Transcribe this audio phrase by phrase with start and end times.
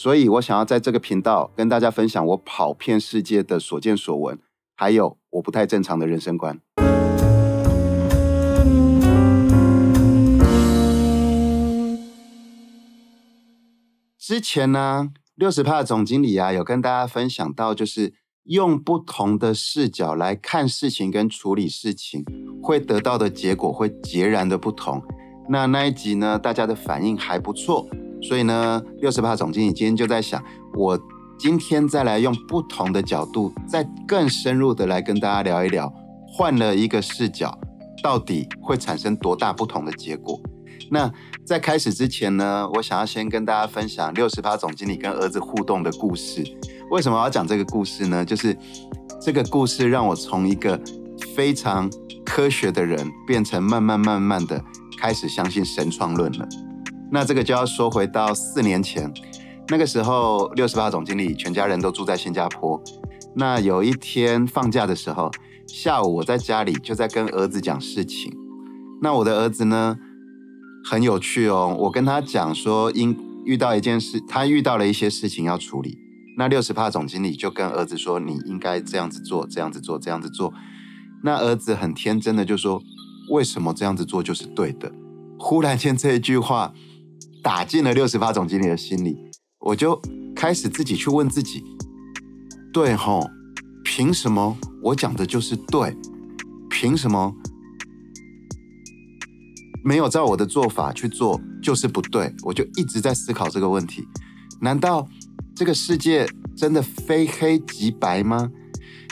[0.00, 4.38] 所以我想要在这个频道跟大家分享我跑遍世界的所见所闻，
[4.76, 6.60] 还有我不太正常的人生观。
[14.16, 22.24] 之前呢，六十帕总经理啊，有跟大家分享到，就是用不同的视角来看事情跟处理事情，
[22.62, 25.02] 会得到的结果会截然的不同。
[25.48, 27.84] 那那一集呢，大家的反应还不错。
[28.22, 30.42] 所以呢，六十八总经理今天就在想，
[30.74, 30.98] 我
[31.38, 35.92] 今天再来用不同的角度，再更深入的来跟大家聊一聊，
[36.26, 37.56] 换了一个视角，
[38.02, 40.40] 到底会产生多大不同的结果？
[40.90, 41.10] 那
[41.44, 46.42] 在开始之前呢，我想要先跟大家分享六十八总经理跟儿子互动的故事。
[46.90, 48.24] 为什么要讲这个故事呢？
[48.24, 48.56] 就是
[49.20, 50.80] 这个故事让我从一个
[51.36, 51.90] 非常
[52.24, 54.62] 科学的人，变成慢慢慢慢的
[54.98, 56.48] 开始相信神创论了。
[57.10, 59.10] 那这个就要说回到四年前，
[59.68, 62.80] 那个时候六十八总经理全家人都住在新加坡。
[63.34, 65.30] 那有一天放假的时候，
[65.66, 68.30] 下午我在家里就在跟儿子讲事情。
[69.00, 69.96] 那我的儿子呢
[70.84, 75.96] 很有趣哦，我跟他讲说，因遇到一件事，他遇到了一些事情要处理。
[76.36, 80.52] 那六十八总经理就跟儿子说，你应该这样子做，这样子做，这样子做。
[81.22, 82.82] 那儿子很天真的就说，
[83.30, 84.92] 为什么这样子做就是对的？
[85.38, 86.74] 忽然间这一句话。
[87.48, 89.16] 打进了六十八总经理的心里，
[89.60, 89.98] 我就
[90.36, 91.64] 开始自己去问自己：
[92.74, 93.26] 对吼，
[93.82, 95.96] 凭什么我讲的就是对？
[96.68, 97.32] 凭什么
[99.82, 102.30] 没有照我的做法去做就是不对？
[102.42, 104.06] 我就一直在思考这个问题：
[104.60, 105.08] 难道
[105.56, 108.50] 这个世界真的非黑即白吗？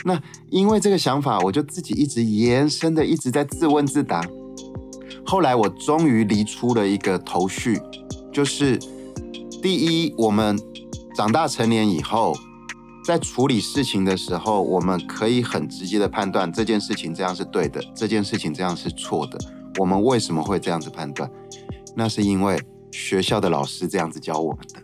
[0.05, 4.21] 那因为这个想法，我就自己一直延伸的一直在自问自答。
[5.25, 7.81] 后来我终于离出了一个头绪。
[8.37, 8.77] 就是
[9.63, 10.55] 第一，我们
[11.15, 12.35] 长大成年以后，
[13.03, 19.39] 在处理事情的时候，我们可以很直接的判断这件事情这样是对的，这件事情这样是错的。
[19.79, 21.27] 我们为什么会这样子判断？
[21.95, 22.61] 那是因为
[22.91, 24.81] 学校的老师这样子教我们的。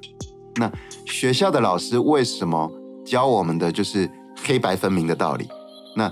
[0.55, 0.71] 那
[1.05, 2.71] 学校的老师为什么
[3.05, 4.09] 教我们的就是
[4.43, 5.47] 黑白分明的道理？
[5.95, 6.11] 那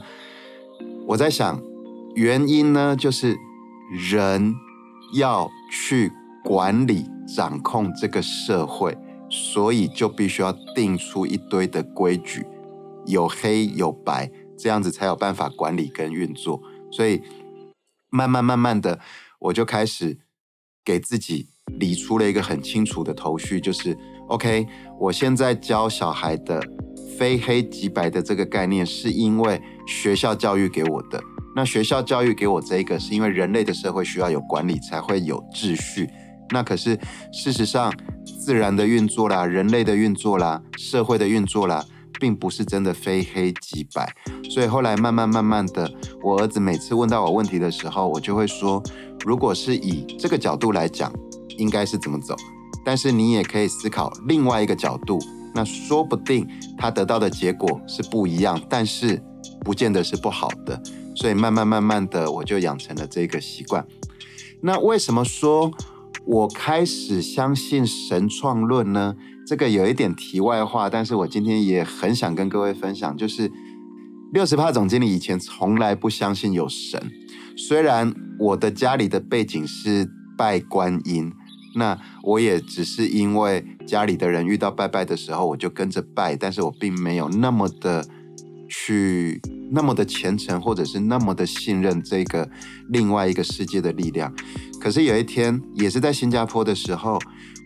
[1.08, 1.60] 我在想，
[2.14, 3.36] 原因呢，就是
[4.14, 4.54] 人
[5.16, 6.12] 要去
[6.44, 7.06] 管理。
[7.34, 8.98] 掌控这个社会，
[9.30, 12.46] 所以就必须要定出一堆的规矩，
[13.06, 16.62] 有黑有白，这样子才有办法管理跟运作。
[16.92, 17.22] 所以
[18.10, 19.00] 慢慢慢慢的，
[19.40, 20.20] 我就开始
[20.84, 23.98] 给自己理出了一个很清楚的头绪，就是
[24.28, 24.68] OK，
[25.00, 26.62] 我现在教小孩的
[27.18, 31.24] 非黑即白的这个概念，是因为学校教育给我的。
[31.56, 36.10] 那学校教育给我这一个，是因为人类的社会需要有管理，才会有秩序。
[36.52, 37.00] 那可是
[37.32, 37.94] 事实上，
[38.40, 41.84] 自然的运作啦，人类的运作啦，社会的运作啦，
[42.20, 44.14] 并不是真的非黑即白。
[44.50, 45.90] 所以后来慢慢慢慢的，
[46.22, 48.84] 我儿子每次问到我问题的时候，我就会说，
[49.24, 51.12] 如果是以这个角度来讲，
[51.58, 52.36] 应该是怎么走？
[52.84, 55.20] 但是你也可以思考另外一个角度，
[55.54, 56.48] 那说不定
[56.78, 59.22] 他得到的结果是不一样，但是
[59.62, 60.82] 不见得是不好的。
[61.16, 63.86] 所以慢慢慢慢的，我就养成了这个习惯。
[64.62, 65.72] 那为什么说？
[66.26, 69.16] 我开始相信神创论呢，
[69.46, 73.52] 这个有一点题外话，但是我今天也很想跟各位分享，就是
[74.32, 77.12] 六十帕总经理以前从来不相信有神，
[77.58, 81.34] 虽然我的家里的背景是拜观音，
[81.76, 88.06] 那我也只是因为家里的人遇到拜拜的时候，我就跟着拜，但是我并没有那么的
[88.72, 89.40] 去。
[89.74, 92.50] 那么的虔诚，或者是那么的信任这个
[92.90, 94.34] 另外一个世界的力量。
[94.82, 97.18] 可是有一天，也是在新加坡的时候，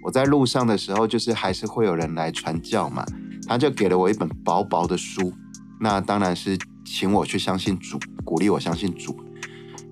[0.03, 3.03] 我在路上的时候，就是还是会有人来传教嘛。
[3.47, 5.33] 他就给了我一本薄薄的书，
[5.79, 6.55] 那当然是
[6.85, 9.17] 请我去相信主，鼓励我相信主。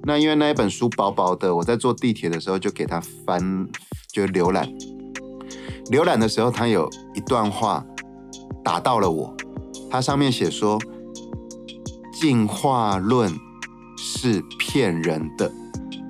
[0.04, 3.68] 那因为那一本书薄薄的，我在坐地铁的时候就给他翻，
[4.12, 4.70] 就浏览。
[5.92, 7.84] 浏览的时候，他有一段话
[8.64, 9.36] 打到了我，
[9.90, 10.80] 他上面写说。
[12.24, 13.30] 进化论
[13.98, 15.52] 是骗人的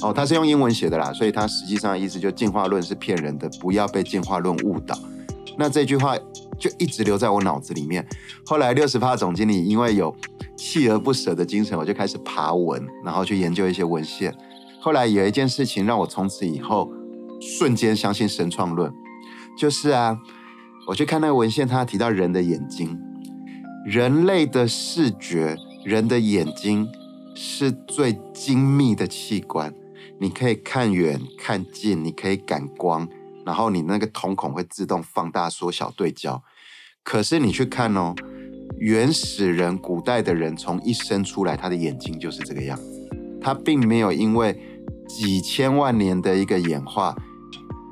[0.04, 4.96] 哦，他是用英文写的啦，所以他实际上的意思就进化论是骗人的，不要被进化论误导。
[5.58, 6.16] 那这句话
[6.60, 8.08] 就一直留在我脑子里面。
[8.46, 10.16] 后来六十趴总经理因为有
[10.56, 14.32] 锲而不舍的精神，我就开始爬文，然后去研究一些文献。
[14.80, 16.94] 后来有一件事情让我从此以后
[17.42, 18.94] 瞬间相信神创论，
[19.58, 20.16] 就是啊，
[20.88, 23.00] 我去看那个文献，他提到人的眼睛，
[23.88, 26.88] 人类的视觉，人的眼睛
[27.36, 29.74] 是最精密的器官，
[30.20, 33.08] 你可以看远看近，你可以感光，
[33.46, 36.44] 然后你那个瞳孔会自动放大、缩小、对焦。
[37.04, 38.16] 可是你去看哦，
[38.78, 43.10] 原始人、古代的人从一生出来，他的眼睛就是这个样子，
[43.42, 44.70] 他并没有因为。
[45.06, 47.14] 几千万年的一个演化，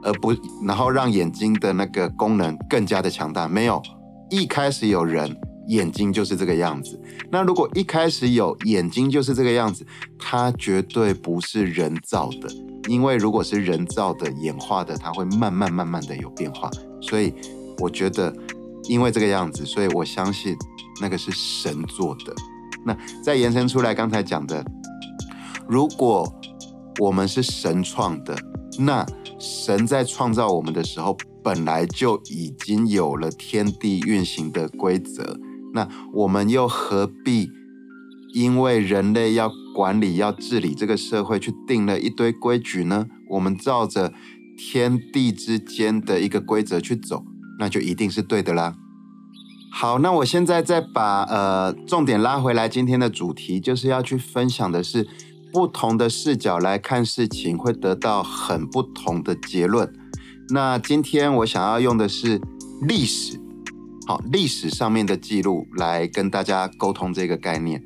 [0.01, 0.33] 而不
[0.65, 3.49] 然后让眼睛的那个功能更加的强大。
[3.49, 3.81] 没有
[4.29, 5.29] 一开始有人
[5.71, 6.99] 眼睛就是这个样子。
[7.31, 9.85] 那如果一开始有眼睛就是这个样子，
[10.17, 12.49] 它绝对不是人造的。
[12.87, 16.69] 因为如果是人造的演化的，它会慢慢慢慢的有变化。
[17.01, 17.33] 所以
[17.79, 18.33] 我觉得，
[18.87, 20.55] 因为这个样子，所以我相信
[21.01, 22.33] 那个是神做的。
[22.85, 24.63] 那再延伸出来，刚才讲的，
[25.67, 26.31] 如果。
[26.99, 28.37] 我们是神创的，
[28.77, 29.03] 那
[29.39, 35.23] 神在创造我们的时候，本来就已经有了天地运行的规则。
[35.73, 37.49] 那我们又何必
[38.33, 43.07] 因为人类要管理、要治理这个社会，去定了一堆规矩呢？
[43.29, 44.13] 我们照着
[44.57, 47.23] 天地之间的一个规则去走，
[47.59, 48.75] 那就一定是对的啦。
[49.71, 55.07] 好，那我现在再把呃重点拉回来，今天的主题就是要去分享的是。
[55.53, 59.93] 不同的视角来看事情，会得到很不同的结论。
[60.51, 62.39] 那今天我想要用的是
[62.87, 63.37] 历史，
[64.11, 67.81] 好，历史上面的记录来跟大家沟通这个概念。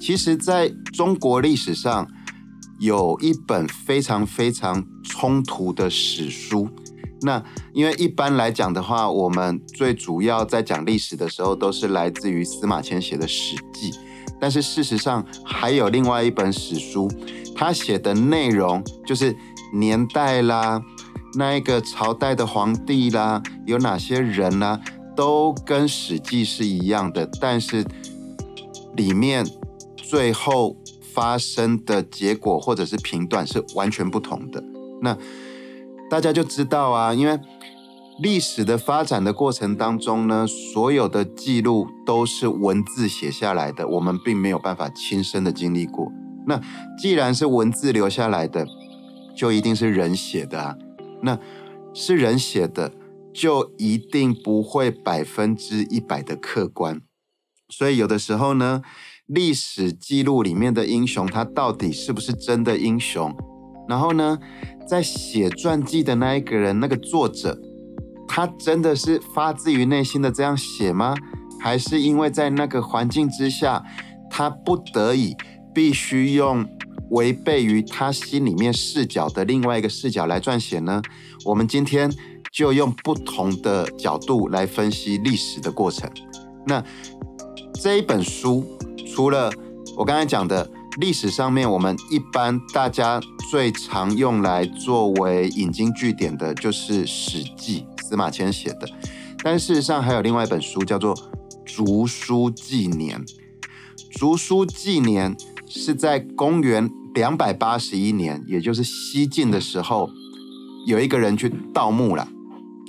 [0.00, 2.06] 其实，在中国历史上
[2.78, 6.68] 有一本非常非常冲突的史书。
[7.22, 7.42] 那
[7.74, 13.90] 因为一般来讲的话，我们最主要在讲历史的时候，都是来自于司马迁写的《史记》。
[14.40, 17.10] 但是事实上，还有另外一本史书，
[17.56, 19.34] 他写的内容就是
[19.74, 20.80] 年代啦，
[21.34, 24.80] 那一个朝代的皇帝啦，有哪些人啦，
[25.16, 27.84] 都跟《史记》是一样的，但是
[28.94, 29.44] 里面
[29.96, 30.76] 最后
[31.14, 34.62] 发生的结果或者是评断是完全不同的。
[35.00, 35.16] 那
[36.10, 37.40] 大家就知道啊，因为。
[38.18, 46.10] 历史的发展的过程当中呢，所有的记录都是文字写下来的，我们并没有办法亲身的经历过。
[46.46, 46.58] 那
[46.98, 48.66] 既然是文字留下来的，
[49.36, 50.74] 就一定是人写的啊。
[51.20, 51.38] 那
[51.92, 52.90] 是人写的，
[53.36, 57.02] 就一定不会百分之一百的客观。
[57.68, 58.80] 所以有的时候呢，
[59.26, 63.34] 历史记录里面的英雄，他到底是不是真的英雄？
[63.86, 64.38] 然后呢，
[64.88, 67.60] 在写传记的那一个人，那个作者。
[68.28, 71.14] 他真的是发自于内心的这样写吗？
[71.60, 73.84] 还是因为在那个环境之下，
[74.30, 75.34] 他不得已
[75.74, 76.66] 必须用
[77.10, 81.00] 违背于他心里面视角的另外一个视角来撰写呢？
[81.44, 82.12] 我们今天
[82.56, 86.10] 就用不同的角度来分析历史的过程。
[86.66, 86.82] 那
[87.74, 88.64] 这一本书，
[89.14, 89.52] 除了
[89.94, 90.66] 我刚才讲的
[90.98, 93.20] 历史上面，我们一般大家
[93.50, 97.84] 最常用来作为引经据典的，就是《史记》。
[98.02, 98.88] 司马迁写的，
[99.42, 101.14] 但事实上还有另外一本书叫做
[101.66, 103.22] 《竹书纪年》。
[104.18, 105.36] 《竹书纪年》
[105.68, 110.08] 是在公元两百八十一年，也就是西晋的时候，
[110.86, 112.28] 有一个人去盗墓了，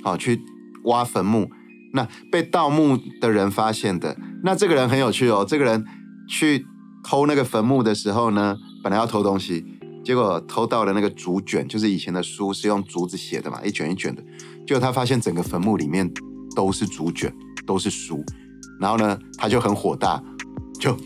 [0.02, 0.40] 好去
[0.84, 1.50] 挖坟墓，
[1.92, 4.16] 那被盗墓的人发现的。
[4.42, 5.84] 那这个人很有趣哦，这个人
[6.28, 6.64] 去
[7.02, 9.64] 偷那个坟墓的时候呢，本来要偷东西。
[10.04, 14.22] 结果偷到了那个竹卷，就是以前的书是用竹子写的嘛，一卷一卷的。
[14.66, 16.10] 结果他发现整个坟墓里面
[16.56, 17.30] 都是竹卷，
[17.66, 18.24] 都是书。
[18.80, 20.22] 然后呢，他就很火大，
[20.80, 20.96] 就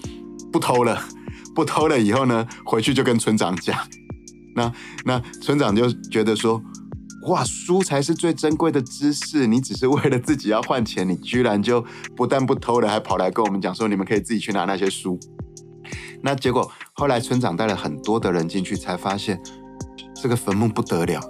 [0.52, 1.02] 不偷了。
[1.52, 3.76] 不偷了以后呢，回去就跟村长讲。
[4.54, 4.72] 那
[5.04, 6.62] 那村长就觉得说，
[7.22, 11.84] 哇，书才是最珍贵的知识，你只是为了自己要换钱，你居然就
[12.16, 15.18] 不但不偷了，还跑来跟我们讲说，你们可以自己去拿那些书。
[16.20, 19.40] 那结果后来村长带了很多的人进去，才发现
[20.20, 21.20] 这个坟墓不得了。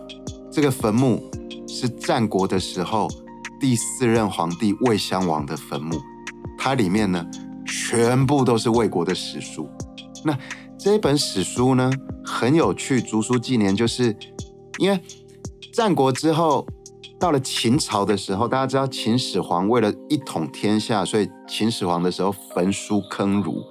[0.50, 1.30] 这个坟墓
[1.68, 3.08] 是战国的时候
[3.60, 6.00] 第四任皇帝魏襄王的坟墓，
[6.58, 7.26] 它里面呢
[7.66, 9.68] 全部都是魏国的史书。
[10.24, 10.38] 那
[10.78, 11.90] 这本史书呢
[12.24, 14.16] 很有趣，《竹书纪年》就是
[14.78, 15.00] 因为
[15.72, 16.66] 战国之后
[17.18, 23.62] 到了秦朝的时候，大家知道秦始皇为了一统天下，所以秦始皇的时候焚书坑儒。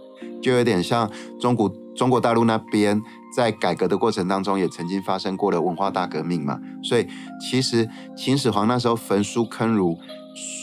[0.41, 2.99] 就有点像中国中国大陆那边
[3.35, 6.59] 在改革的过程当中也曾经发生过的文化大革命嘛。
[6.81, 7.05] 所以
[7.39, 9.95] 其实秦始皇那时候焚书坑儒，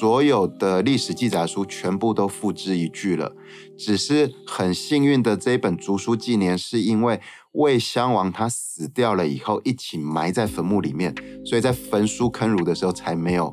[0.01, 3.33] 所有的历史记载书全部都付之一炬了。
[3.77, 7.21] 只是很幸运的这一本《竹书纪年》，是因为
[7.59, 11.13] 魏襄王他死掉了以后，一起埋在坟墓里面，
[11.45, 13.53] 所以在焚书坑儒的时候才没有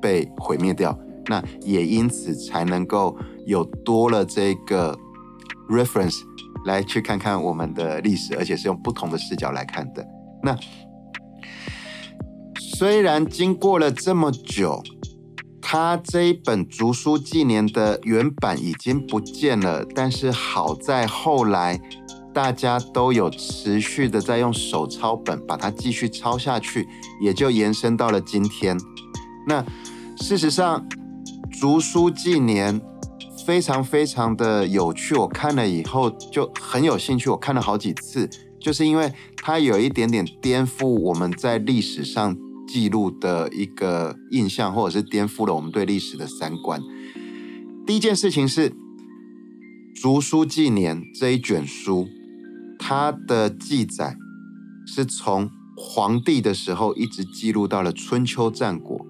[0.00, 0.98] 被毁灭掉。
[1.26, 4.98] 那也因此才能够有多了这个
[5.68, 6.20] reference
[6.64, 10.06] 来去看看我们的历史，而且是用不同的视角来看的。
[10.42, 10.56] 那
[12.58, 14.82] 虽然经过了这么久，
[15.60, 21.80] 他这一本《竹书纪年》的原版已经不见了，但是好在后来
[22.34, 26.86] 大家都有持续的在用手抄本把它继续抄下去，
[27.22, 28.76] 也就延伸到了今天。
[29.46, 29.64] 那
[30.20, 30.84] 事实上，
[31.60, 32.80] 竹书纪年
[33.46, 37.30] 非常非常的有趣，我看了以后就很有兴趣。
[37.30, 42.36] 我看了好几次，就是因为它有一点点颠覆我们在历史上
[42.66, 46.82] 记录的一个印象，或者是颠覆了我们对历史的三观。
[47.86, 48.72] 第一件事情是
[49.94, 52.08] 竹书纪年这一卷书，
[52.86, 54.14] 它的记载
[54.86, 59.06] 是从皇帝的时候一直记录到了春秋战国。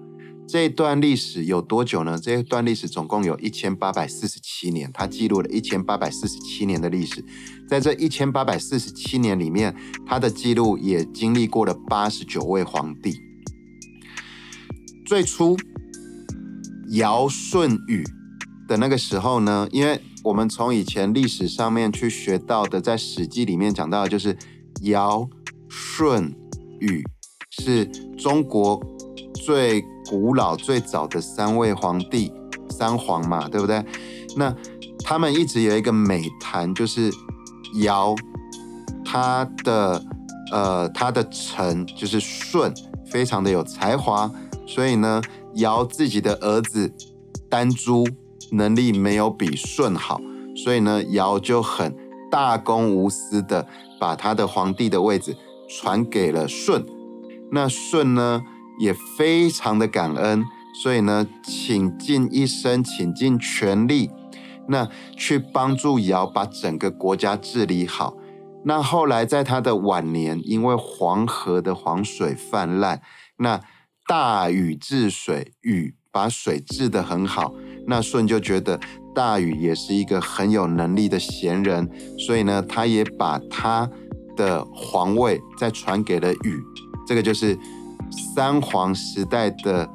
[0.47, 2.17] 这一段历史有多久呢？
[2.17, 7.21] 这一段历史总共有一千八百四十七年，它记录了一千八百四十七年的历史。
[7.67, 13.19] 在这一千八百四十七年里面，它的记录也经历过了八十九位皇帝。
[15.05, 15.57] 最初
[16.91, 18.05] 尧舜禹
[18.69, 24.35] 的那个时候呢，因为我们从以前历史上面去学到的，在《史记》里面讲到的就是
[24.81, 25.29] 尧
[25.69, 26.35] 舜
[26.79, 27.03] 禹
[27.51, 27.85] 是
[28.17, 28.81] 中国
[29.45, 29.83] 最。
[30.07, 32.31] 古老最早的三位皇帝，
[32.69, 33.83] 三皇嘛，对不对？
[34.37, 34.55] 那
[35.03, 37.11] 他们一直有一个美谈，就是
[37.81, 38.15] 尧，
[39.03, 39.99] 他的
[40.51, 42.71] 呃他的臣就是舜，
[43.07, 44.31] 非常的有才华，
[44.67, 45.19] 所以呢，
[45.55, 46.93] 尧自己的儿子
[47.49, 48.07] 丹朱
[48.51, 50.19] 能力没有比舜好，
[50.55, 51.95] 所以呢，尧就很
[52.29, 53.67] 大公无私的
[53.99, 55.35] 把他的皇帝的位置
[55.69, 56.85] 传给了舜，
[57.51, 58.43] 那舜呢？
[58.77, 60.43] 也非常的感恩，
[60.83, 64.11] 所以呢，倾尽一生，倾尽全力，
[64.67, 68.17] 那去帮助尧把整个国家治理好。
[68.65, 73.01] 那后来在他的晚年，因为黄河的黄水泛滥，
[73.37, 73.61] 那
[74.05, 77.53] 大禹治水，禹把水治得很好。
[77.87, 78.79] 那舜就觉得
[79.13, 83.89] 大禹也是一个很有能力的贤人，所以呢，他也把他
[84.35, 86.59] 的皇位再传给了禹。
[87.07, 87.57] 这个就是。
[88.35, 89.89] 三皇时代的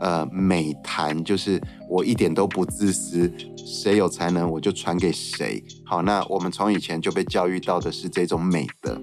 [0.00, 5.62] 呃美谈，就是我一点都不自私，谁有才能我就传给谁。
[5.84, 9.00] 好，那我们从以前就被教育到的是这种美德。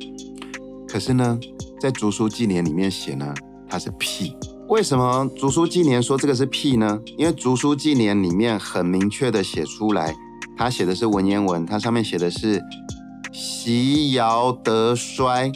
[0.88, 1.40] 可是呢，
[1.80, 3.34] 在《竹书纪年》里面写呢，
[3.68, 4.36] 它是屁。
[4.70, 7.02] 为什么《竹书纪年》说这个是屁呢？
[7.18, 10.16] 因为《竹书纪年》里面很明确的写出来，
[10.56, 12.62] 它写的是文言文，它上面写的是
[13.34, 15.52] “习尧德衰，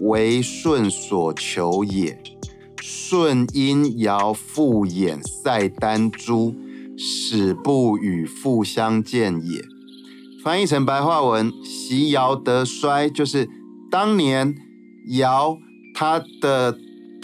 [0.00, 2.20] 为舜所求也”。
[2.82, 6.52] 舜因尧复衍塞丹朱，
[6.96, 9.62] 使不与父相见也。
[10.42, 13.48] 翻译成白话文，习尧德衰，就是
[13.88, 14.56] 当年
[15.10, 15.56] 尧
[15.94, 16.76] 他的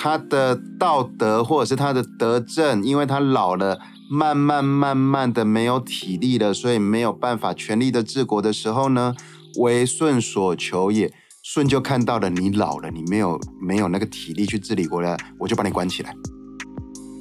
[0.05, 3.81] 他的道德或者是他的德政，因为他老了，
[4.11, 9.15] 慢慢慢慢的没有体力了，所以没有办法全力的治国的时候呢，
[9.61, 11.11] 为舜所求也。
[11.43, 16.15] 舜就看到了你老了，你没有没有那个体力去治理国家，我就把你关起来，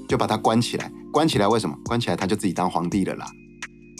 [0.09, 0.91] 就把他关起来。
[1.13, 1.73] 关起来为什么？
[1.85, 3.25] 关起来他就自己当皇帝了啦。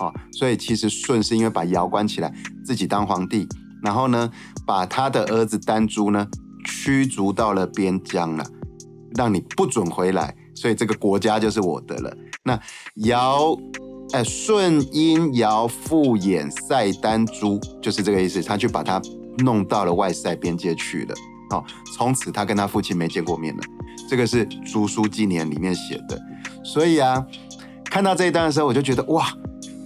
[0.01, 2.33] 哦，所以其实舜是因为把尧关起来，
[2.65, 3.47] 自己当皇帝，
[3.81, 4.29] 然后呢，
[4.67, 6.27] 把他的儿子丹朱呢
[6.65, 8.45] 驱逐到了边疆了，
[9.15, 12.15] 让你不准回来，所以这个国家就是我的了。
[12.43, 12.59] 那
[13.05, 13.57] 尧，
[14.11, 19.01] 哎，舜因尧复衍塞丹朱，就是这个意思，他去把他。
[19.39, 21.15] 弄到了外塞边界去了，
[21.49, 21.65] 好，
[21.97, 23.63] 从此他跟他父亲没见过面了。
[24.07, 26.21] 这个是《竹书纪年》里面写的，
[26.63, 27.25] 所以啊，
[27.85, 29.27] 看到这一段的时候，我就觉得哇，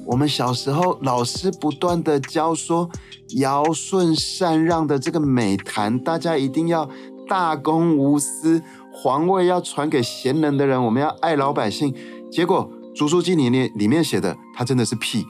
[0.06, 2.90] 我们小时候老师不断的教说
[3.38, 6.90] 尧舜禅让的这个美谈，大家一定要
[7.30, 8.62] 大公无私，
[8.98, 11.94] 皇位要传给贤能的人，我们要爱老百姓。
[12.32, 15.24] 结果《竹书纪年》里里面写的，他真的是屁。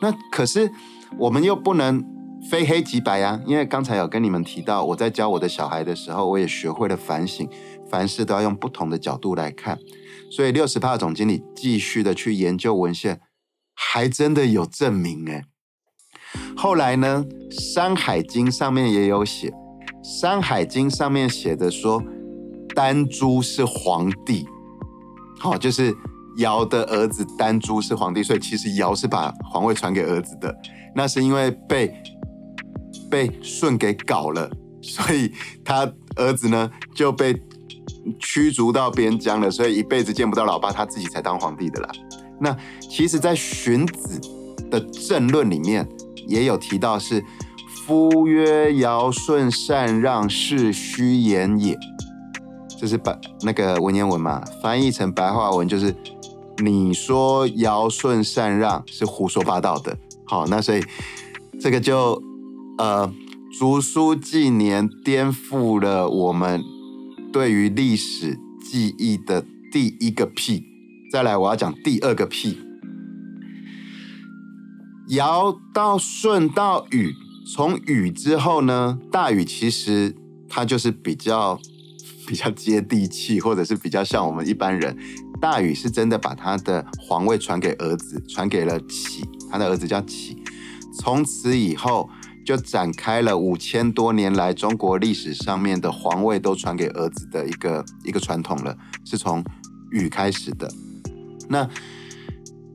[0.00, 0.70] 那可是
[1.18, 2.04] 我们又不能。
[2.50, 7.48] 非黑即白呀，因为刚才有跟你们提到，我在教我的小孩的时候，我也学会了反省，
[7.88, 9.78] 凡事都要用不同的角度来看。
[10.28, 13.20] 所以六十帕总经理继续的去研究文献，
[13.76, 15.44] 还真的有证明哎。
[16.56, 17.24] 后来呢，
[17.62, 19.48] 《山海经》上面也有写，
[20.02, 22.02] 《山海经》上面写的说，
[22.74, 24.46] 丹朱是皇帝，
[25.38, 25.94] 好，就是
[26.38, 30.54] 尧的儿子丹朱是皇帝，所以其实尧是把皇位传给儿子的，
[30.94, 31.94] 那是因为被
[33.10, 34.50] 被舜给搞了，
[34.80, 35.32] 所以
[35.64, 37.34] 他儿子呢就被
[38.18, 41.90] 驱逐到边疆了，所以一辈子见不到老爸，他自己才当皇帝的啦。
[42.40, 44.20] 那其实，在荀子
[44.70, 45.86] 的政论里面
[46.26, 47.22] 也有提到，是
[47.86, 51.78] 夫曰尧舜禅让，是虚言也。
[52.82, 55.94] 就是白那个文言文嘛，翻译成白话文就是
[56.56, 59.96] 你说尧舜禅让是胡说八道的。
[60.24, 60.82] 好，那所以
[61.60, 62.20] 这个就
[62.78, 63.08] 呃
[63.56, 66.60] 竹书纪年颠覆了我们
[67.32, 68.36] 对于历史
[68.68, 70.64] 记忆的第一个屁。
[71.12, 72.58] 再来，我要讲第二个屁。
[75.10, 77.14] 尧到舜到禹，
[77.54, 80.16] 从禹之后呢，大禹其实
[80.48, 81.60] 他就是比较
[82.26, 84.96] 比较接地气，或者是比较像我们一般人。
[85.40, 90.42] 大禹是真的把他的皇位传给儿子，传给了启，他的儿子叫启。
[90.98, 92.08] 从此以后，
[92.44, 99.42] 就展开了五千多年来中国历史上面的皇位都传给儿子的一个一个传统了，是从
[99.90, 100.70] 禹开始的。
[101.48, 101.68] 那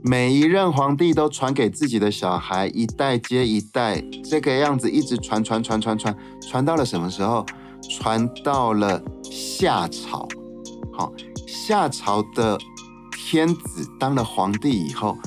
[0.04, 7.46] 每一任皇帝都传给自己的小孩，一代接一代，这个样子一直传传传传传，传到了什么时候？
[7.90, 9.02] 传到了
[9.32, 10.28] 夏朝。
[10.94, 11.12] 好，
[11.46, 12.58] 夏朝的
[13.12, 15.18] 天子当了皇帝以后，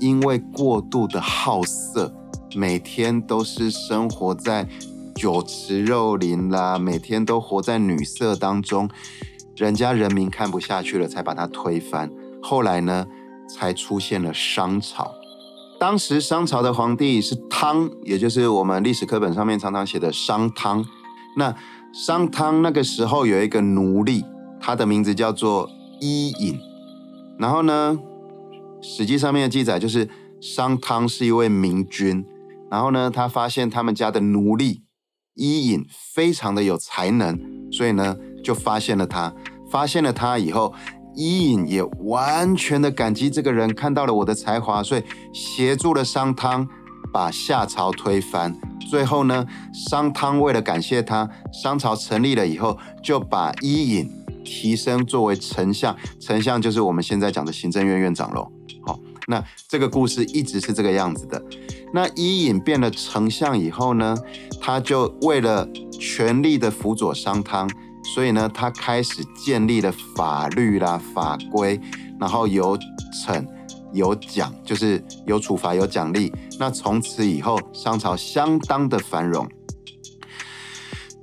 [0.00, 2.14] 因为过度的好色，
[2.54, 4.68] 每天都是生活在
[5.14, 8.88] 酒池肉林啦，每天都活在女色当中，
[9.56, 12.10] 人家人民看不下去了，才把他推翻。
[12.42, 13.06] 后来呢，
[13.48, 15.12] 才出现了商朝。
[15.80, 20.84] 当时商朝的皇帝是汤，也就是我们历史课本上面常常写的商汤。
[21.36, 21.54] 那
[21.94, 24.24] 商汤那个时候有一个奴隶，
[24.60, 25.70] 他的名字叫做
[26.00, 26.58] 伊尹。
[27.38, 27.96] 然后呢，
[28.82, 32.26] 史记上面的记载就是商汤是一位明君。
[32.68, 34.82] 然后呢，他发现他们家的奴隶
[35.34, 37.38] 伊尹非常的有才能，
[37.70, 39.32] 所以呢，就发现了他。
[39.70, 40.74] 发现了他以后。
[41.16, 45.02] 伊尹也完全的感激这个人看到了我的才华，所以
[45.32, 46.66] 协助了商汤
[47.12, 48.52] 把夏朝推翻。
[48.94, 54.08] 最后呢，商汤为了感谢他，商朝成立了以后，就把伊尹
[54.44, 55.96] 提升作为丞相。
[56.20, 58.48] 丞相就是我们现在讲的行政院院长喽。
[58.86, 61.42] 好，那这个故事一直是这个样子的。
[61.92, 64.16] 那伊尹变了丞相以后呢，
[64.60, 67.68] 他就为了全力的辅佐商汤。
[68.14, 71.80] 所以呢，他开始建立了法律啦、法规，
[72.20, 72.78] 然后由
[73.26, 73.44] 惩
[73.94, 76.30] 有奖，就是有处罚有奖励。
[76.58, 79.48] 那从此以后，商朝相当的繁荣。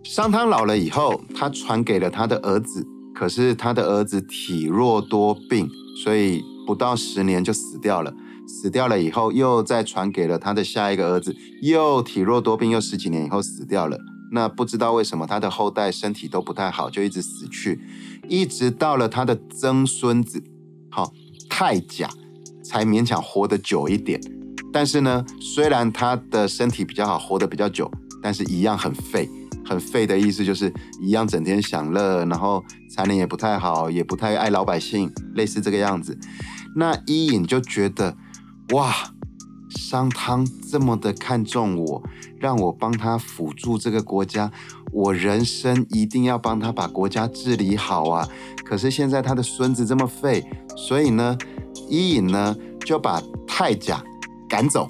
[0.04, 5.70] 商汤老了以后，他传给了他的儿子，可是他的儿子体弱多病，
[6.04, 8.14] 所以不到十年就死掉了。
[8.48, 13.98] 死掉了以后，又再传给了他的下一个儿子，又体弱多病，又十几年以后死掉了。
[14.34, 17.80] 那不知道为什么他的后代身体都不太好，就一直死去，
[18.28, 20.44] 一直到了他的曾孙子，
[20.90, 21.14] 好
[21.50, 22.10] 太甲，
[22.72, 24.18] 才勉强活得久一点。
[24.72, 27.92] 但是呢，虽然他的身体比较好，活得比较久，
[28.24, 29.30] 但是一样很废。
[29.66, 36.18] 很废的意思就是一样整天享乐，然后才能也不太好，也不太爱老百姓，类似这个样子。
[36.78, 38.16] 那伊尹就觉得，
[38.72, 38.96] 哇。
[39.74, 42.04] 商汤这么的看重我，
[42.38, 44.52] 让我帮他辅助这个国家，
[44.92, 48.28] 我人生一定要帮他把国家治理好啊！
[48.66, 51.38] 可是现在他的孙子这么废，所以呢，
[51.92, 54.02] 伊尹呢就把太甲
[54.48, 54.90] 赶走，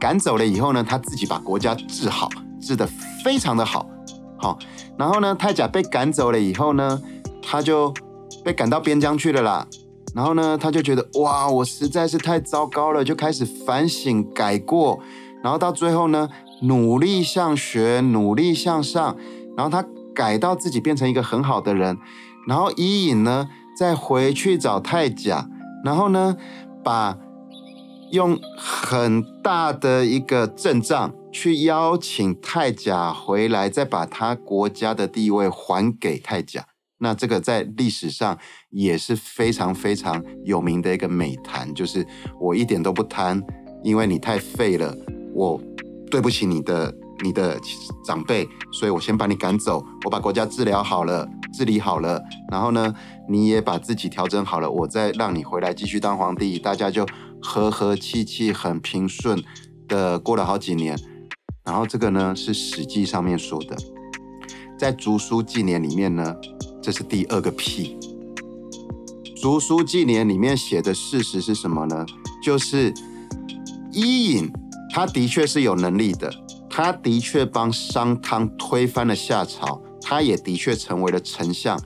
[0.00, 2.88] 赶走了以后呢，他自己把国家治好，治得
[3.22, 3.86] 非常的好，
[4.38, 4.58] 好，
[4.98, 7.00] 然后呢，太甲被赶走了以后呢，
[7.42, 7.92] 他就
[8.42, 9.66] 被赶到边疆去了啦。
[10.14, 14.98] 然后呢，他就觉得哇，我实在是太糟糕了，就开始反省改过。
[15.42, 16.30] 然后到最后呢，
[16.62, 19.14] 努力向学，努力向上。
[19.54, 21.98] 然后他改到自己变成一个很好的人。
[22.46, 23.46] 然后伊尹呢，
[23.78, 25.50] 再回去找太甲，
[25.86, 26.36] 然后呢，
[26.82, 27.16] 把
[28.10, 36.66] 用很大的一个阵仗去邀请太甲回来，再把他国家的地位还给太甲。
[36.98, 38.36] 那这个在历史上
[38.70, 42.04] 也是非常非常有名的一个美谈，就是
[42.40, 43.40] 我一点都不贪，
[43.84, 44.92] 因为你太废了，
[45.32, 45.60] 我
[46.10, 47.58] 对不起你的你的
[48.04, 52.94] 长辈，所以我先把你赶走，我把国家治疗好了，治理好了，然后呢，
[53.28, 57.06] 你也把自己调整好了，我再让你回来继续当皇帝，大家就
[57.42, 59.42] 和和气气，很平顺，
[59.88, 60.98] 的过了好几年，
[61.64, 63.76] 然后这个呢是《史记》上面说的，
[64.78, 66.34] 在《竹书纪年》里面呢，
[66.82, 67.96] 这是第二个屁。
[69.40, 72.04] 《竹书纪年》里面写的事实是什么呢？
[72.42, 72.92] 就是
[73.92, 74.50] 伊尹，
[74.92, 76.32] 他的确是有能力的，
[76.76, 81.80] 他的确帮商汤推翻了夏朝，他也的确成为了丞相。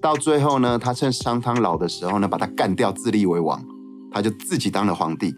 [0.00, 3.64] 到最后呢，他趁商汤老的时候呢，把他干掉，自立为王，
[4.10, 5.32] 他就自己当了皇帝。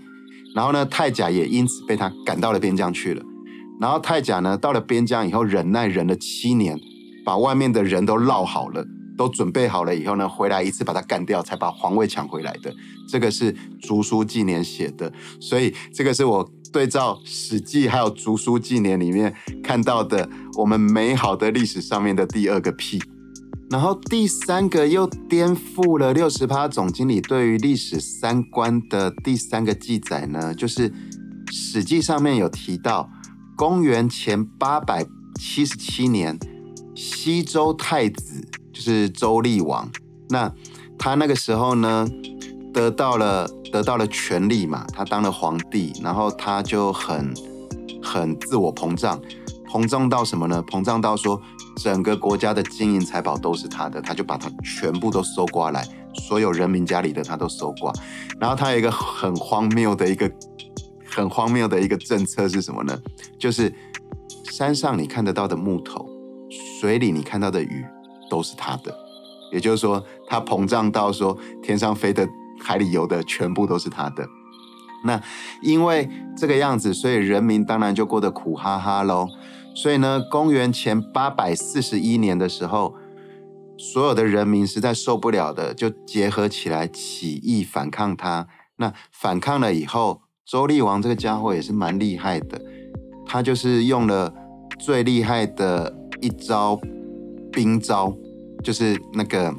[0.54, 3.22] 然后呢，太甲也因此被他赶到了边疆去了。
[3.78, 6.80] 然后太甲呢，到了边疆以后，忍耐忍了七年，
[7.26, 12.74] 把外面的人都绕好了，都准备好了以后呢，回来一次把他干掉，才把皇位抢回来的。
[13.08, 23.00] 这个是《竹书纪年》写的，所以这个是我对照《史记》还有《竹书纪年》里面看到的我们美好的历史上面的第二个屁。
[23.70, 30.90] 然后第三个又颠覆了六十趴总经理对于历史三观的第三个记载呢，就是
[31.50, 33.08] 《史记》上面有提到，
[33.56, 35.04] 公元前八百
[35.40, 36.38] 七十七年，
[36.94, 39.88] 西周太子就是周厉王，
[40.28, 40.52] 那
[40.98, 42.06] 他那个时候呢，
[42.74, 47.32] 得到了得到了权力嘛，他当了皇帝，然后他就很
[48.02, 49.18] 很自我膨胀，
[49.68, 50.62] 膨胀到什么呢？
[50.66, 51.40] 膨胀到说。
[51.82, 55.84] 整个国家的金银财宝都是他的，他就把它全部都搜刮来，
[56.28, 57.92] 所有人民家里的他都搜刮。
[58.38, 60.30] 然后他有一个很荒谬的一个
[61.04, 62.96] 很荒谬的一个政策是什么呢？
[63.40, 63.74] 就是
[64.52, 66.08] 山上你看得到的木头，
[66.78, 67.84] 水里你看到的鱼
[68.28, 68.94] 都是他的。
[69.52, 72.28] 也就是说，他膨胀到说天上飞的、
[72.60, 74.26] 海里游的全部都是他的。
[75.04, 75.20] 那
[75.62, 79.28] 因为这个样子，所以人民当然就过得苦哈哈喽。
[79.76, 82.94] 所以呢，公元前八百四十一年的时候，
[83.76, 88.46] 所有的人民实在受不了的，就结合起来起义反抗他。
[88.76, 92.60] 那反抗了以后，周厉王这个家伙也是蛮厉害的，
[93.26, 94.32] 他就是用了
[94.78, 96.80] 最厉害的一招
[97.54, 98.12] 兵招，
[98.62, 99.54] 就是那个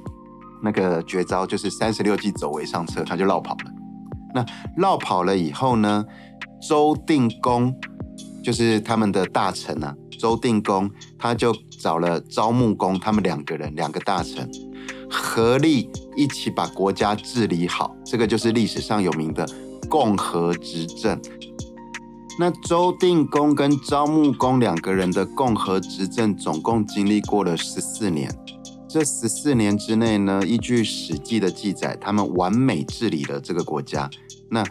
[0.61, 3.71] 那个绝招，就是三十六计走为上策，他就绕跑了。
[4.33, 6.05] 那绕跑了以后呢，
[6.67, 7.73] 周定公
[8.43, 9.95] 就是他们的大臣啊。
[10.19, 14.49] 周定公他就找了招募公，他们两个人两个大臣
[15.09, 19.47] 合力一起把国家治理好，这个就是历史上有名的
[19.89, 21.19] 共和执政。
[22.37, 28.29] 那周定公跟招募公两个人的共和执政，总共经历过了十四年。
[28.89, 34.09] 这十四年之内呢，依据《史记》的记载，他们完美治理了这个国家。
[34.49, 34.65] 那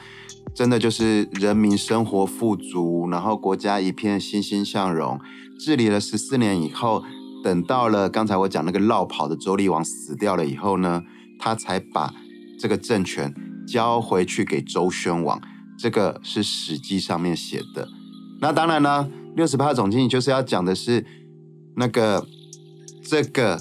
[0.55, 5.19] 真的就是人民生活富足，然后国家一片欣欣向荣。
[5.59, 7.03] 治理了十四年以后，
[7.43, 11.03] 等到了刚才我讲那个绕跑的周厉王死掉了以后呢，
[11.39, 12.13] 他才把
[12.59, 13.35] 这个政权
[13.67, 15.41] 交回去给周宣王。
[15.79, 17.89] 这个是史记上面写的。
[18.41, 21.05] 那当然呢，六十八总经理就是要讲的是
[21.77, 22.27] 那个
[23.03, 23.61] 这个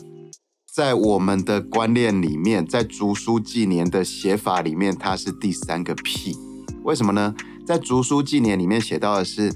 [0.73, 6.35] 在我们的观念里面，在竹书纪年的写法里面，它是第三个屁。
[6.83, 7.33] 为什么呢？
[7.65, 9.53] 在竹书纪年里面写到的是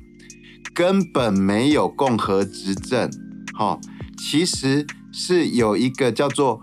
[0.73, 3.09] 根本没有共和执政，
[3.57, 3.79] 哈，
[4.17, 6.61] 其实是有一个叫做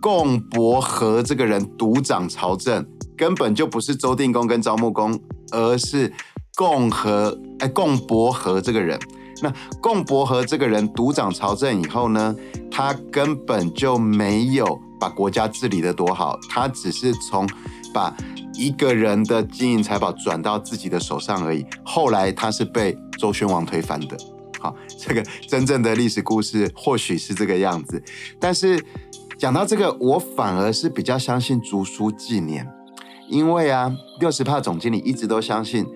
[0.00, 2.84] 共伯和这个人独掌朝政，
[3.16, 5.20] 根本就不是周定公跟招募公，
[5.52, 6.12] 而是
[6.56, 8.98] 共和哎共伯和这个人。
[9.42, 12.34] 那共伯和这个人独掌朝政以后呢，
[12.70, 17.48] 他根本就没有把国家治理的多好，他只是从
[17.92, 18.14] 把。
[18.52, 21.64] 一个人的金银财宝转到自己的手上而已。
[21.82, 24.14] 后来他是被周宣王推翻的。
[24.58, 28.02] 好，这个 真正的历史故事或许是这个样子。
[28.38, 28.78] 但是
[29.38, 32.68] 讲到这个，我反而是比较相信竹书纪年，
[33.30, 35.86] 因为啊，六十帕总经理一直都相信，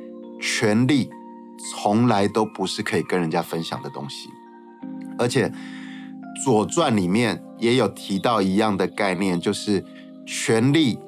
[0.40, 1.10] 权力
[1.72, 4.30] 从来都不是可以跟人家分享的东西。
[5.18, 5.52] 而且
[6.44, 9.84] 左传里面也有提到一样的概念，就是
[10.26, 10.98] 权力。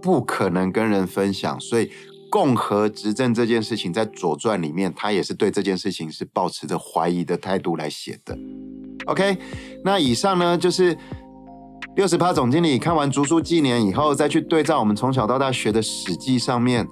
[0.00, 1.90] 不可能跟人分享，所以
[2.30, 8.38] 共和执政这件事情在《左传》里面，他也是对这件事情是保持着怀疑的态度来写的。
[9.06, 9.36] OK，
[9.84, 10.96] 那以上呢就是
[11.98, 16.86] 六十趴总经理看完《竹书纪年》以后，再去对照我们从小到大学的《史记》上面，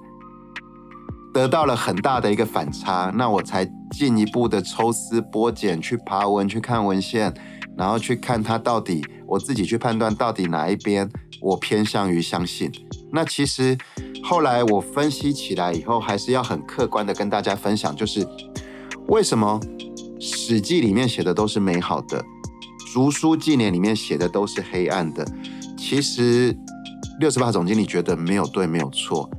[1.33, 7.33] 得到了很大的一个反差，那我才进一步的抽丝剥茧，去爬文，去看文献，
[7.77, 11.09] 然后去看他到底，我自己去判断到底哪一边
[11.41, 12.69] 我偏向于相信。
[13.13, 13.77] 那其实
[14.21, 18.27] 后来我分析起来以后，还是要很客观的跟大家分享，就是
[19.07, 19.57] 为什么
[20.19, 22.21] 《史记》里面写的都是美好的，
[22.97, 25.23] 《读书纪年》里面写的都是黑暗的。
[25.77, 26.57] 其实
[27.19, 29.29] 六十八总经理觉得没有对，没有错，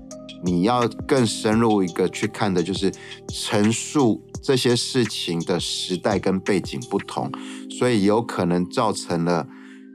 [0.44, 2.92] 你要更深入一个去看的，就是
[3.26, 7.32] 陈述这些事情的时代跟背景不同，
[7.68, 9.48] 所以有可能造成了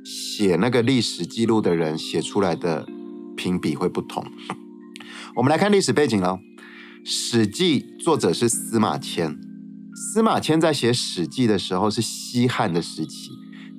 [0.04, 2.86] 写那个历史记录的人写出来的
[3.38, 4.26] 评比会不同。
[5.38, 6.38] 我们来看历史背景喽，
[7.06, 9.40] 《史记》作者是司马迁，
[9.96, 13.30] 司马迁在写《史记》的时候是西汉的时期，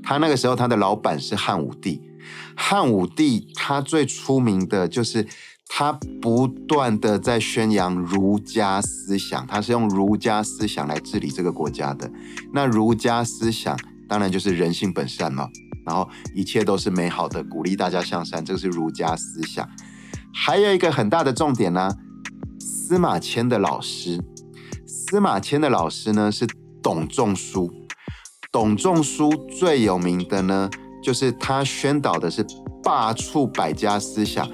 [0.05, 2.01] 他那个时候他的老板是汉武帝，
[2.57, 5.27] 汉武帝他最出名的就是。
[5.67, 12.09] 他不断的在宣扬儒家思想，他是用儒家思想来治理这个国家的。
[12.53, 15.49] 那儒家思想当然就是人性本善嘛，
[15.85, 19.69] 然后一切都是美好的，鼓励大家向善，这个是儒家思想。
[20.33, 21.91] 还有一个很大的重点呢，
[22.61, 24.23] 司马迁的老师，
[24.87, 26.47] 司马迁的老师呢是
[26.83, 27.73] 董仲舒。
[28.55, 30.71] 董仲舒最有名的呢，
[31.03, 32.47] 就是他宣导的是
[32.85, 34.49] 罢黜百家思想。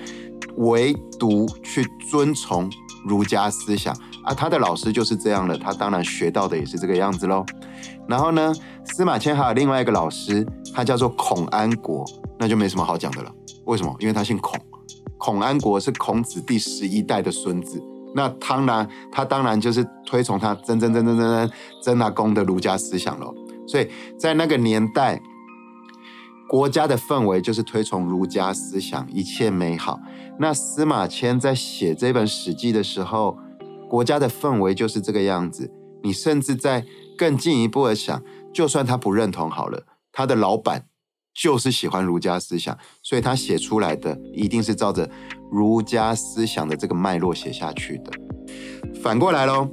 [0.57, 2.69] 唯独去遵从
[3.07, 7.45] 儒家思想啊，他的老师就是这样了，他当然学到的也是这个样子喽。
[8.09, 12.03] 然后呢，司马迁还有另外一个老师，他叫做孔安国，
[12.39, 13.31] 那就没什么好讲的了。
[13.67, 13.95] 为什么？
[14.01, 14.59] 因为他姓孔，
[15.19, 17.83] 孔安国是孔子第十一代的孙子，
[18.15, 21.51] 那当然他当然就是推崇他真真真真真真
[21.83, 23.33] 真阿公的儒家思想喽。
[23.71, 25.23] 所以在那个年代，
[26.49, 30.01] 国家的氛围就是推崇儒家思想，一切美好。
[30.41, 33.39] 那司马迁在写这本《史记》的时候，
[33.89, 35.71] 国家的氛围就是这个样子。
[36.03, 36.85] 你甚至在
[37.17, 38.21] 更进一步的想，
[38.53, 40.87] 就算他不认同好了，他的老板
[41.33, 45.09] 就是喜欢儒家思想，所以他写出来的一定是照着
[45.53, 48.11] 儒家思想的这个脉络写下去的。
[49.01, 49.69] 反过来喽，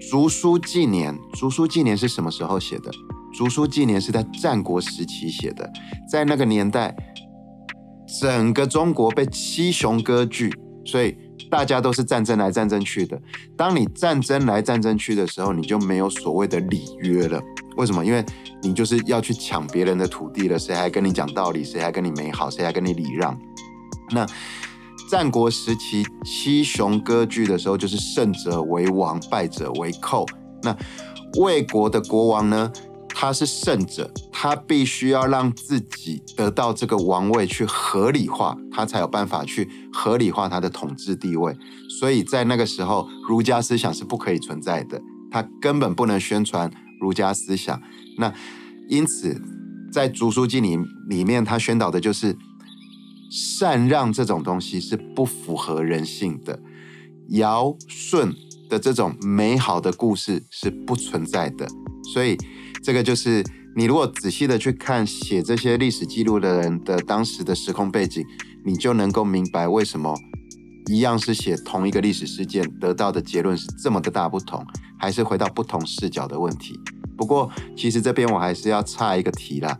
[0.10, 2.90] 《竹书纪年》，《竹书纪年》是什么时候写的？
[3.38, 5.72] 《竹书纪年》是在战国时期写的，
[6.10, 6.92] 在那个年代。
[8.20, 10.52] 整个中国被七雄割据，
[10.84, 11.16] 所以
[11.48, 13.20] 大家都是战争来战争去的。
[13.56, 17.40] 当你战争来战争去的时候，你就没有所谓的礼约了。
[17.76, 18.04] 为什么？
[18.04, 18.24] 因为
[18.60, 21.62] 你就是要去抢别人的土地了，谁还跟你讲道理？
[21.62, 22.50] 谁还跟你美好？
[22.50, 23.38] 谁还跟你礼让？
[24.10, 24.26] 那
[25.08, 30.26] 战国时期七雄割据的时候，就是胜者为王，败者为寇。
[30.62, 30.76] 那
[31.38, 32.72] 魏国的国王呢？
[33.20, 41.52] 他是胜者，他必须要让自己得到这个王位去合理化，他才有办法去合理化他的统治地位。
[41.98, 45.02] 所以在那个时候，儒家思想是不可以存在的，
[45.32, 47.82] 他根本不能宣传儒家思想。
[48.18, 48.32] 那
[48.88, 49.42] 因此，
[49.90, 50.78] 在《竹书记》里
[51.08, 52.38] 里面，他宣导的就是
[53.58, 56.60] 禅让这种东西是不符合人性的，
[57.30, 58.32] 尧舜
[58.70, 61.66] 的这种美好的故事是不存在的，
[62.14, 62.38] 所以。
[62.82, 63.44] 这个就是
[63.76, 68.24] 你如果仔细的去看写这些历史记录的人的当时的时空背景，
[68.64, 70.14] 你就能够明白为什么
[70.86, 74.64] 一样是写同一个历史事件，得到的结论是这么的大不同，
[74.98, 76.78] 还是回到不同视角的问题。
[77.16, 79.78] 不过其实这边我还是要插一个题啦，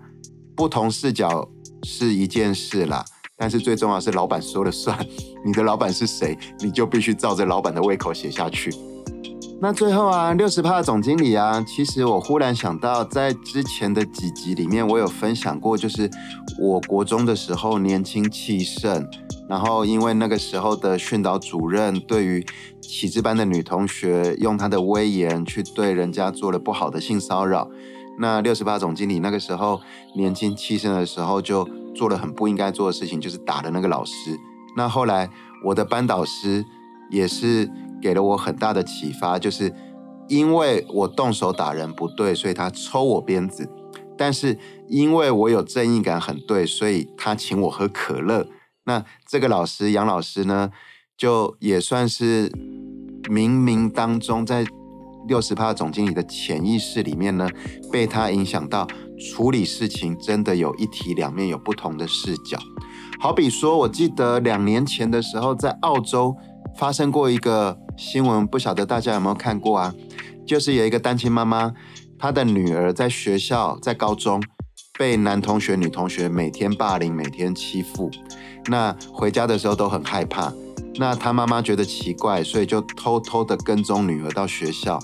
[0.57, 1.49] 不同视角
[1.85, 3.05] 是一件事啦，
[3.37, 4.99] 但是最重要是老板说了算，
[5.47, 8.71] 你的老板是谁，你就必须照着老板的胃口写下去。
[9.61, 16.09] 那最后啊，六十趴总经理啊，其实我忽然想到，在之前的几集里面，我有分享过，就是
[16.61, 19.05] 我国中的时候年轻气盛，
[19.49, 22.47] 然后因为那个时候的训导主任对于
[22.81, 27.69] 旗帜班的女同学用他的威严去对人家做了不好的性骚扰，
[28.21, 29.81] 那六十八总经理那个时候
[30.15, 34.13] 年轻气盛的时候就做了很不应该做的事情，就是打了那个老师。
[34.77, 35.29] 那后来
[35.65, 36.65] 我的班导师
[37.11, 37.69] 也是。
[38.01, 39.75] 给了我很大的启发，就是
[40.29, 43.65] 因为我动手打人不对，所以他抽我鞭子；
[44.17, 44.59] 但是
[44.89, 48.47] 因为我有正义感很对，所以他请我喝可乐。
[48.85, 50.71] 那这个老师杨老师呢，
[51.17, 52.51] 就也算是
[53.25, 54.67] 冥冥当中在
[55.27, 57.49] 六十趴总经理的潜意识里面呢，
[57.91, 58.87] 被他影响到
[59.19, 62.59] 处理事情真的有一体两面，有不同的视角。
[63.19, 66.37] 好比说，我记得两年前的时候在澳洲。
[66.79, 69.93] 发生过一个新闻，不晓得大家有没有看过啊？
[70.47, 71.75] 就是有一个单亲妈妈，
[72.17, 74.41] 她的女儿在学校，在高中
[74.97, 78.09] 被男同学、女同学每天霸凌、每天欺负，
[78.67, 80.53] 那回家的时候都很害怕。
[80.95, 85.01] 那她妈妈觉得奇怪，所以就偷偷的跟踪女儿到学校，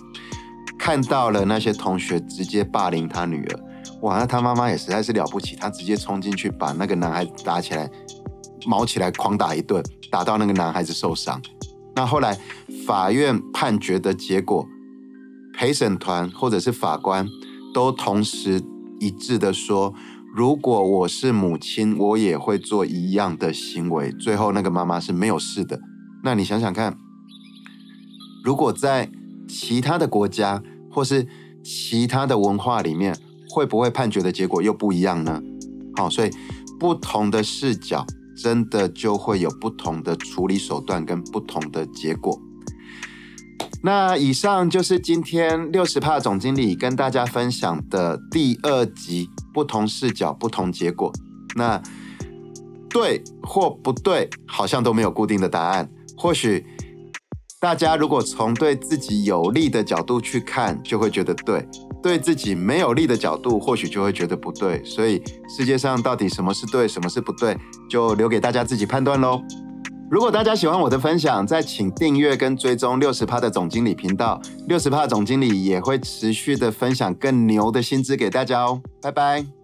[0.79, 3.61] 看到了那些同学直接霸凌她女儿。
[4.03, 7.91] 哇，那她妈妈也实在是了不起，她直接冲进去把那个男孩子打起来，
[8.67, 11.41] 毛起来狂打一顿，打到那个男孩子受伤。
[11.95, 12.39] 那后来
[12.87, 14.67] 法院判决的结果，
[15.53, 17.29] 陪审团或者是法官
[17.73, 18.63] 都同时
[18.99, 19.95] 一致的说，
[20.35, 24.11] 如果我是母亲，我也会做一样的行为。
[24.11, 25.81] 最后那个妈妈是没有事的，
[26.25, 26.99] 那你想想看，
[28.43, 29.09] 如果在
[29.49, 31.27] 其他的国家或是
[31.63, 33.17] 其他的文化里面，
[33.49, 35.41] 会不会判决的结果又不一样呢？
[35.95, 36.31] 好，所以
[36.81, 38.05] 不同的视角，
[38.37, 42.41] 真的就会有不同的处理手段跟不同的结果。
[43.83, 51.13] 那以上就是今天六十帕总经理跟大家分享的第二集，不同视角，不同结果。
[51.55, 51.81] 那
[52.89, 55.89] 对或不对，好像都没有固定的答案。
[56.17, 56.65] 或许
[57.61, 61.61] 大家如果从对自己有利的角度去看，就会觉得对；
[62.05, 64.85] 对自己没有利的角度，或许就会觉得不对。
[64.85, 67.57] 所以世界上到底什么是对，什么是不对，
[67.89, 69.41] 就留给大家自己判断喽。
[70.11, 74.39] 如果大家喜欢我的分享，再请订阅跟追踪六十帕的总经理频道。
[74.69, 78.83] 六十帕总经理也会持续的分享更牛的薪资给大家哦。
[79.01, 79.64] 拜拜。